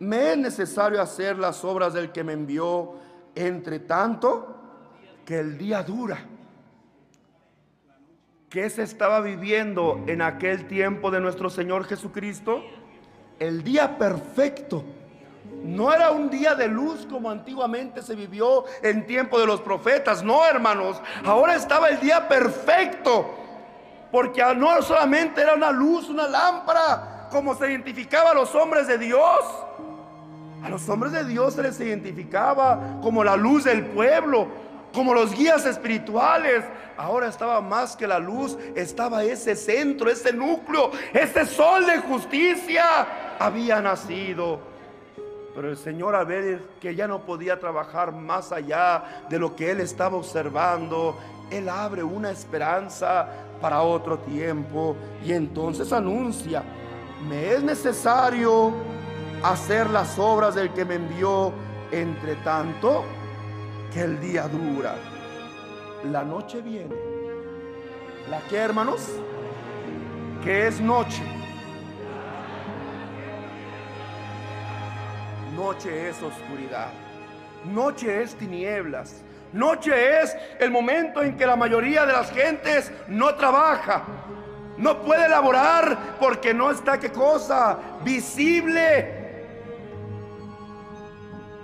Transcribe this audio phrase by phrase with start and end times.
[0.00, 2.94] me es necesario hacer las obras del que me envió,
[3.34, 4.56] entre tanto
[5.24, 6.18] que el día dura.
[8.48, 12.64] ¿Qué se estaba viviendo en aquel tiempo de nuestro Señor Jesucristo?
[13.38, 14.84] El día perfecto.
[15.62, 20.24] No era un día de luz como antiguamente se vivió en tiempo de los profetas.
[20.24, 21.00] No, hermanos.
[21.24, 23.34] Ahora estaba el día perfecto.
[24.10, 28.98] Porque no solamente era una luz, una lámpara, como se identificaba a los hombres de
[28.98, 29.44] Dios.
[30.62, 34.48] A los hombres de Dios se les identificaba como la luz del pueblo,
[34.92, 36.64] como los guías espirituales.
[36.96, 42.84] Ahora estaba más que la luz, estaba ese centro, ese núcleo, ese sol de justicia
[43.38, 44.60] había nacido.
[45.54, 49.70] Pero el Señor a ver que ya no podía trabajar más allá de lo que
[49.70, 51.18] él estaba observando,
[51.50, 53.28] él abre una esperanza
[53.60, 56.62] para otro tiempo y entonces anuncia,
[57.28, 58.72] me es necesario
[59.42, 61.52] hacer las obras del que me envió,
[61.90, 63.04] entre tanto
[63.92, 64.94] que el día dura.
[66.04, 66.94] La noche viene.
[68.28, 69.08] ¿La que, hermanos?
[70.42, 71.22] Que es noche.
[75.56, 76.88] Noche es oscuridad.
[77.64, 79.22] Noche es tinieblas.
[79.52, 84.04] Noche es el momento en que la mayoría de las gentes no trabaja.
[84.76, 89.19] No puede laborar porque no está qué cosa visible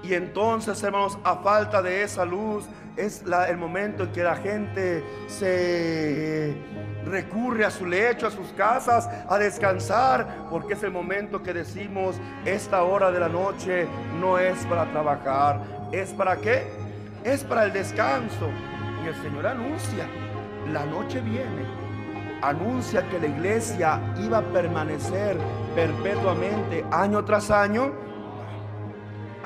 [0.07, 2.65] y entonces, hermanos, a falta de esa luz,
[2.97, 6.57] es el momento en que la gente se
[7.05, 12.17] recurre a su lecho, a sus casas, a descansar, porque es el momento que decimos,
[12.45, 13.89] esta hora de la noche
[14.21, 15.61] no es para trabajar,
[15.93, 16.65] ¿es para qué?
[17.25, 18.49] Es para el descanso.
[19.05, 20.07] Y el Señor anuncia,
[20.73, 21.65] la noche viene,
[22.43, 25.37] anuncia que la iglesia iba a permanecer
[25.75, 28.06] perpetuamente año tras año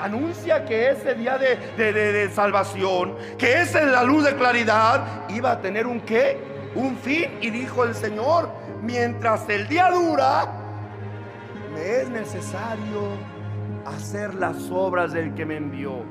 [0.05, 5.61] anuncia que ese día de, salvación, que esa es la luz de claridad, iba a
[5.61, 6.39] tener un qué,
[6.75, 7.39] un fin.
[7.41, 8.51] Y dijo el Señor,
[8.83, 10.47] mientras el día dura,
[11.75, 13.19] me es necesario
[13.87, 16.03] hacer las obras del que me envió.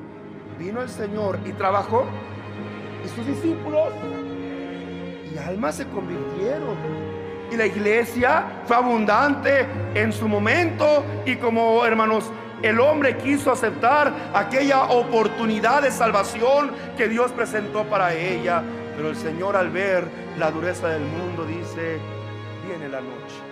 [0.58, 2.04] Vino el Señor y trabajó,
[3.04, 3.88] y sus discípulos
[5.32, 6.76] y almas se convirtieron.
[7.50, 12.30] Y la iglesia fue abundante en su momento y como hermanos
[12.62, 18.62] el hombre quiso aceptar aquella oportunidad de salvación que Dios presentó para ella.
[18.96, 20.04] Pero el Señor al ver
[20.38, 21.98] la dureza del mundo dice,
[22.66, 23.50] viene la noche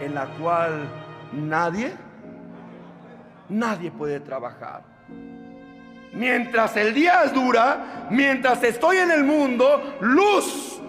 [0.00, 0.86] en la cual
[1.32, 1.92] nadie,
[3.48, 4.82] nadie puede trabajar.
[6.12, 10.80] Mientras el día es dura, mientras estoy en el mundo, luz.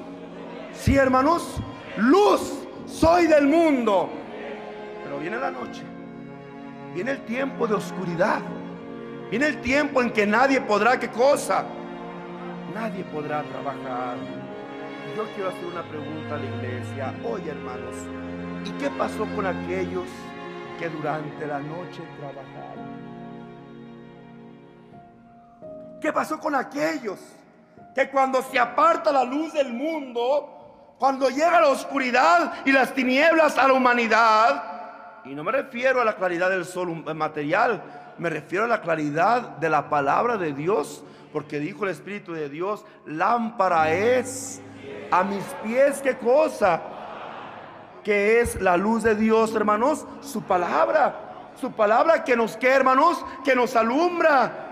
[0.74, 1.62] Sí, hermanos,
[1.98, 4.10] luz soy del mundo.
[5.04, 5.84] Pero viene la noche
[6.98, 8.42] Viene el tiempo de oscuridad.
[9.30, 11.64] Viene el tiempo en que nadie podrá, ¿qué cosa?
[12.74, 14.18] Nadie podrá trabajar.
[15.16, 17.14] Yo quiero hacer una pregunta a la iglesia.
[17.24, 17.96] Oye, hermanos,
[18.66, 20.06] ¿y qué pasó con aquellos
[20.80, 22.88] que durante la noche trabajaron?
[26.02, 27.20] ¿Qué pasó con aquellos
[27.94, 33.56] que cuando se aparta la luz del mundo, cuando llega la oscuridad y las tinieblas
[33.60, 34.77] a la humanidad,
[35.30, 37.84] y no me refiero a la claridad del sol material,
[38.18, 42.50] me refiero a la claridad de la palabra de Dios, porque dijo el Espíritu de
[42.50, 44.62] Dios, lámpara es
[45.12, 46.82] a mis pies, ¿qué cosa?
[48.04, 51.24] Que es la luz de Dios, hermanos, su palabra.
[51.60, 54.66] Su palabra que nos que, hermanos, que nos alumbra.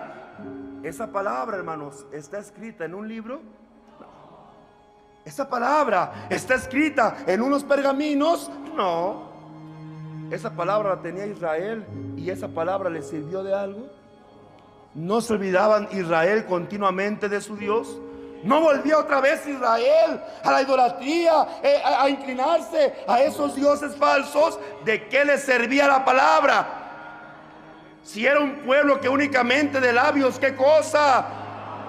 [0.84, 3.42] Esa palabra, hermanos, está escrita en un libro.
[5.26, 8.52] Esa palabra está escrita en unos pergaminos.
[8.76, 9.35] No.
[10.32, 11.86] Esa palabra la tenía Israel
[12.18, 13.88] y esa palabra le sirvió de algo.
[14.94, 18.00] No se olvidaban Israel continuamente de su Dios.
[18.44, 24.60] No volvía otra vez Israel a la idolatría, eh, a, inclinarse a esos dioses falsos.
[24.84, 26.84] ¿De qué les servía la palabra?
[28.04, 31.26] Si era un pueblo que únicamente de labios, ¿qué cosa?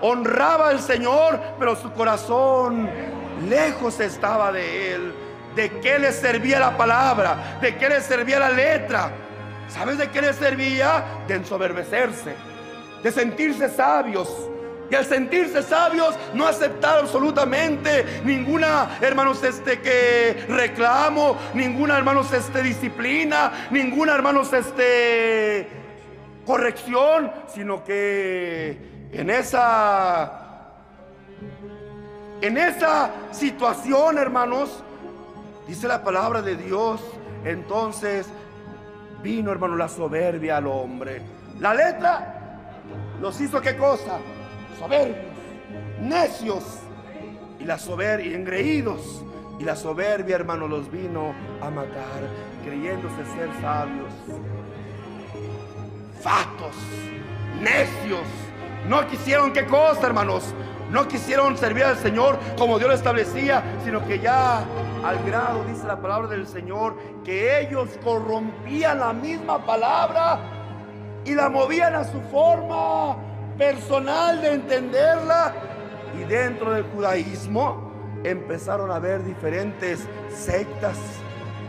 [0.00, 2.88] Honraba al Señor, pero su corazón
[3.48, 5.25] lejos estaba de él.
[5.56, 7.58] ¿De qué le servía la palabra?
[7.62, 9.10] ¿De qué le servía la letra?
[9.68, 11.02] ¿Sabes de qué le servía?
[11.26, 12.34] De ensoberbecerse,
[13.02, 14.28] de sentirse sabios.
[14.90, 22.62] Y al sentirse sabios, no aceptar absolutamente ninguna, hermanos, este que reclamo, ninguna, hermanos, este
[22.62, 25.68] disciplina, ninguna, hermanos, este
[26.44, 30.42] corrección, sino que en esa
[32.42, 34.84] en esa situación, hermanos,
[35.66, 37.00] Dice la palabra de Dios,
[37.44, 38.26] entonces
[39.22, 41.22] vino, hermano, la soberbia al hombre.
[41.58, 42.36] La letra
[43.20, 44.18] los hizo qué cosa?
[44.78, 45.34] Soberbios,
[46.00, 46.64] necios
[47.58, 49.24] y la soberbia, engreídos.
[49.58, 52.28] Y la soberbia, hermano, los vino a matar,
[52.62, 54.12] creyéndose ser sabios.
[56.20, 56.76] Fatos,
[57.60, 58.26] necios.
[58.86, 60.44] No quisieron qué cosa, hermanos.
[60.90, 64.64] No quisieron servir al Señor como Dios lo establecía, sino que ya
[65.04, 70.40] al grado, dice la palabra del Señor, que ellos corrompían la misma palabra
[71.24, 73.16] y la movían a su forma
[73.58, 75.52] personal de entenderla.
[76.18, 77.92] Y dentro del judaísmo
[78.24, 80.96] empezaron a haber diferentes sectas,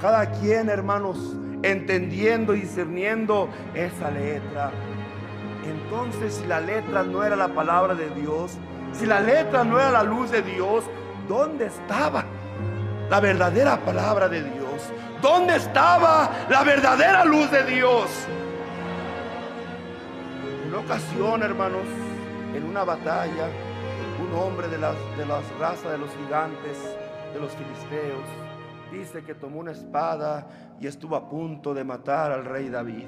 [0.01, 4.71] cada quien, hermanos, entendiendo y discerniendo esa letra.
[5.65, 8.57] Entonces, si la letra no era la palabra de Dios,
[8.93, 10.85] si la letra no era la luz de Dios,
[11.27, 12.23] ¿dónde estaba
[13.09, 14.91] la verdadera palabra de Dios?
[15.21, 18.09] ¿Dónde estaba la verdadera luz de Dios?
[20.63, 21.85] En una ocasión, hermanos,
[22.53, 23.49] en una batalla,
[24.21, 26.77] un hombre de las, de las razas de los gigantes,
[27.33, 28.25] de los filisteos,
[28.91, 30.47] dice que tomó una espada
[30.79, 33.05] y estuvo a punto de matar al rey David.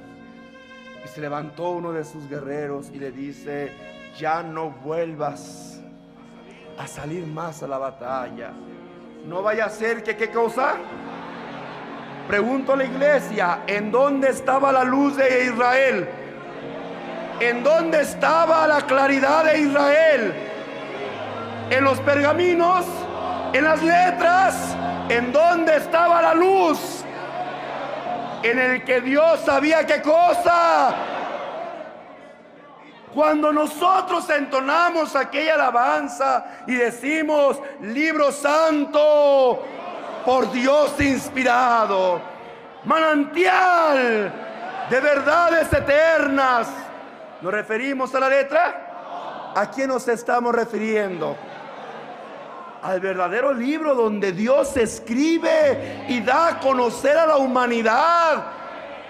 [1.04, 3.72] Y se levantó uno de sus guerreros y le dice,
[4.18, 5.82] ya no vuelvas
[6.78, 8.54] a salir más a la batalla.
[9.26, 10.76] No vaya a ser que qué cosa.
[12.28, 16.08] Pregunto a la iglesia, ¿en dónde estaba la luz de Israel?
[17.40, 20.34] ¿En dónde estaba la claridad de Israel?
[21.70, 22.86] ¿En los pergaminos?
[23.54, 24.76] ¿En las letras?
[25.10, 27.04] ¿En dónde estaba la luz?
[28.44, 30.96] En el que Dios sabía qué cosa.
[33.14, 39.64] Cuando nosotros entonamos aquella alabanza y decimos, libro santo,
[40.24, 42.22] por Dios inspirado,
[42.84, 44.32] manantial
[44.90, 46.68] de verdades eternas,
[47.42, 49.52] ¿nos referimos a la letra?
[49.56, 51.36] ¿A quién nos estamos refiriendo?
[52.84, 58.59] Al verdadero libro donde Dios escribe y da a conocer a la humanidad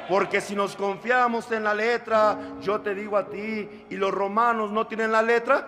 [0.10, 4.72] porque si nos confiamos en la letra, yo te digo a ti, y los romanos
[4.72, 5.68] no tienen la letra,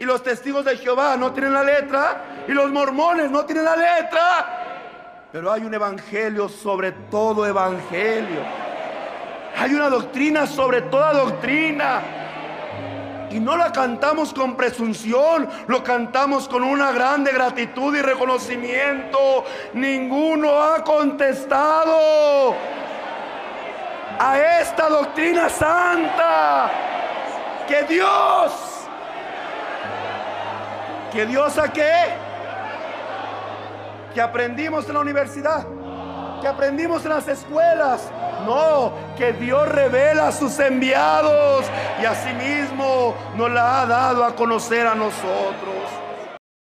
[0.00, 3.76] y los testigos de Jehová no tienen la letra, y los mormones no tienen la
[3.76, 8.40] letra, pero hay un evangelio sobre todo evangelio.
[9.58, 12.02] Hay una doctrina sobre toda doctrina.
[13.30, 19.44] Y no la cantamos con presunción, lo cantamos con una grande gratitud y reconocimiento.
[19.74, 22.54] Ninguno ha contestado
[24.18, 26.70] a esta doctrina santa
[27.66, 28.52] que Dios,
[31.12, 31.92] que Dios a qué,
[34.14, 35.66] que aprendimos en la universidad,
[36.40, 38.10] que aprendimos en las escuelas,
[38.46, 41.64] no, que Dios revela a sus enviados
[42.00, 46.05] y asimismo nos la ha dado a conocer a nosotros.